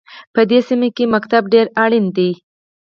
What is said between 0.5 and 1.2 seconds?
سیمه کې